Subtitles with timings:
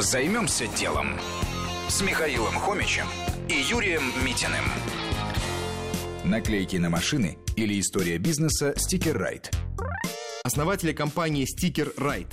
[0.00, 1.08] Займемся делом
[1.88, 3.04] с Михаилом Хомичем
[3.50, 4.64] и Юрием Митиным.
[6.24, 9.54] Наклейки на машины или история бизнеса «Стикер Райт».
[10.42, 12.28] Основатели компании «Стикер Райт»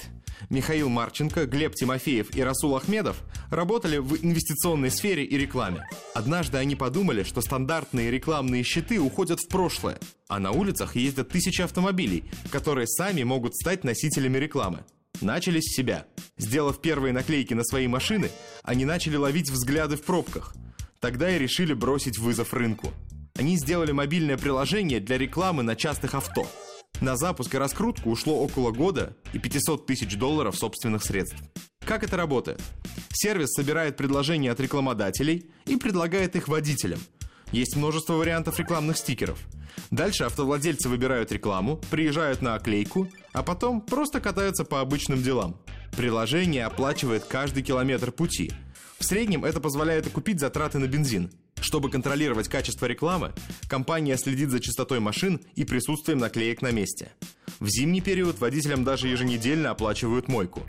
[0.49, 3.17] Михаил Марченко, Глеб Тимофеев и Расул Ахмедов
[3.49, 5.85] работали в инвестиционной сфере и рекламе.
[6.15, 9.99] Однажды они подумали, что стандартные рекламные щиты уходят в прошлое,
[10.29, 14.85] а на улицах ездят тысячи автомобилей, которые сами могут стать носителями рекламы.
[15.21, 16.05] Начали с себя.
[16.37, 18.29] Сделав первые наклейки на свои машины,
[18.63, 20.53] они начали ловить взгляды в пробках.
[20.99, 22.93] Тогда и решили бросить вызов рынку.
[23.35, 26.47] Они сделали мобильное приложение для рекламы на частых авто.
[27.01, 31.37] На запуск и раскрутку ушло около года и 500 тысяч долларов собственных средств.
[31.85, 32.61] Как это работает?
[33.13, 36.99] Сервис собирает предложения от рекламодателей и предлагает их водителям.
[37.51, 39.39] Есть множество вариантов рекламных стикеров.
[39.91, 45.57] Дальше автовладельцы выбирают рекламу, приезжают на оклейку, а потом просто катаются по обычным делам.
[45.95, 48.51] Приложение оплачивает каждый километр пути.
[48.99, 51.31] В среднем это позволяет окупить затраты на бензин.
[51.61, 53.33] Чтобы контролировать качество рекламы,
[53.67, 57.11] компания следит за частотой машин и присутствием наклеек на месте.
[57.59, 60.63] В зимний период водителям даже еженедельно оплачивают мойку.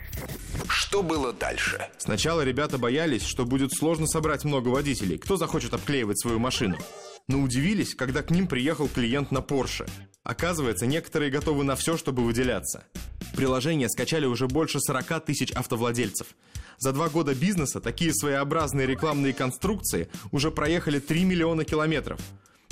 [0.89, 1.87] Что было дальше?
[1.99, 5.19] Сначала ребята боялись, что будет сложно собрать много водителей.
[5.19, 6.79] Кто захочет обклеивать свою машину?
[7.27, 9.87] Но удивились, когда к ним приехал клиент на Porsche.
[10.23, 12.85] Оказывается, некоторые готовы на все, чтобы выделяться.
[13.35, 16.25] Приложение скачали уже больше 40 тысяч автовладельцев.
[16.79, 22.19] За два года бизнеса такие своеобразные рекламные конструкции уже проехали 3 миллиона километров.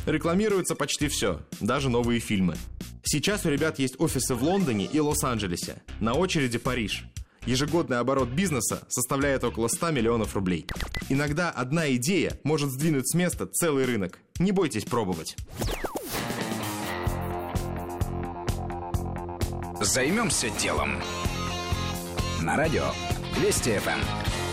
[0.07, 2.57] Рекламируется почти все, даже новые фильмы.
[3.03, 5.83] Сейчас у ребят есть офисы в Лондоне и Лос-Анджелесе.
[5.99, 7.05] На очереди Париж.
[7.47, 10.67] Ежегодный оборот бизнеса составляет около 100 миллионов рублей.
[11.07, 14.19] Иногда одна идея может сдвинуть с места целый рынок.
[14.37, 15.37] Не бойтесь пробовать.
[19.79, 21.01] Займемся делом.
[22.41, 22.83] На радио
[23.41, 24.46] Вести ФМ.